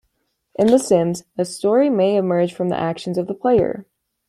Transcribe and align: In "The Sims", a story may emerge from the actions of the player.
In 0.55 0.65
"The 0.65 0.79
Sims", 0.79 1.25
a 1.37 1.45
story 1.45 1.87
may 1.91 2.15
emerge 2.15 2.55
from 2.55 2.69
the 2.69 2.75
actions 2.75 3.19
of 3.19 3.27
the 3.27 3.35
player. 3.35 3.85